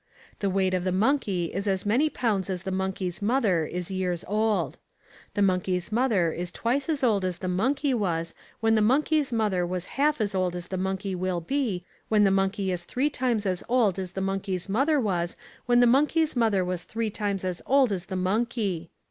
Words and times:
The 0.39 0.49
weight 0.49 0.73
of 0.73 0.83
the 0.83 0.91
monkey 0.91 1.51
is 1.53 1.67
as 1.67 1.85
many 1.85 2.09
pounds 2.09 2.49
as 2.49 2.63
the 2.63 2.71
monkey's 2.71 3.21
mother 3.21 3.67
is 3.67 3.91
years 3.91 4.25
old. 4.27 4.79
The 5.35 5.43
monkey's 5.43 5.91
mother 5.91 6.33
was 6.35 6.51
twice 6.51 6.89
as 6.89 7.03
old 7.03 7.23
as 7.23 7.37
the 7.37 7.47
monkey 7.47 7.93
was 7.93 8.33
when 8.61 8.73
the 8.73 8.81
monkey's 8.81 9.31
mother 9.31 9.63
was 9.63 9.85
half 10.01 10.19
as 10.19 10.33
old 10.33 10.55
as 10.55 10.69
the 10.69 10.75
monkey 10.77 11.13
will 11.13 11.39
be 11.39 11.85
when 12.09 12.23
the 12.23 12.31
monkey 12.31 12.71
is 12.71 12.83
three 12.83 13.11
times 13.11 13.45
as 13.45 13.63
old 13.69 13.99
as 13.99 14.13
the 14.13 14.21
monkey's 14.21 14.67
mother 14.67 14.99
was 14.99 15.37
when 15.67 15.81
the 15.81 15.85
monkey's 15.85 16.35
mother 16.35 16.65
was 16.65 16.81
three 16.81 17.11
times 17.11 17.43
as 17.43 17.61
old 17.67 17.91
as 17.91 18.07
the 18.07 18.15
monkey. 18.15 18.89